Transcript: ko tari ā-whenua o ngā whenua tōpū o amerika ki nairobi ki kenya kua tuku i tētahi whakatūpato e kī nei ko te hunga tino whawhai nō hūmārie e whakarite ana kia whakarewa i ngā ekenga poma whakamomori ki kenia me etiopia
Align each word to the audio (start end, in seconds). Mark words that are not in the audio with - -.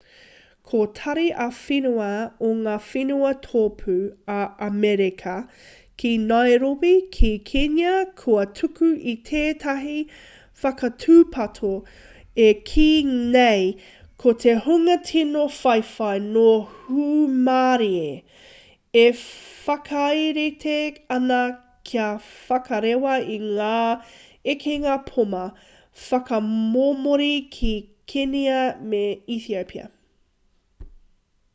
ko 0.71 0.79
tari 0.97 1.23
ā-whenua 1.43 2.05
o 2.49 2.49
ngā 2.57 2.73
whenua 2.89 3.31
tōpū 3.45 3.95
o 4.35 4.37
amerika 4.67 5.33
ki 6.03 6.11
nairobi 6.27 6.91
ki 7.17 7.31
kenya 7.49 7.95
kua 8.21 8.45
tuku 8.59 8.91
i 9.15 9.17
tētahi 9.31 9.95
whakatūpato 10.63 11.71
e 12.45 12.47
kī 12.71 12.87
nei 13.33 13.67
ko 14.25 14.35
te 14.45 14.55
hunga 14.67 14.95
tino 15.11 15.43
whawhai 15.59 16.17
nō 16.31 16.45
hūmārie 16.71 18.07
e 19.05 19.07
whakarite 19.19 20.79
ana 21.21 21.41
kia 21.91 22.07
whakarewa 22.25 23.21
i 23.39 23.41
ngā 23.53 23.77
ekenga 24.55 24.95
poma 25.13 25.45
whakamomori 26.09 27.33
ki 27.57 27.75
kenia 28.15 28.61
me 28.93 29.09
etiopia 29.37 29.91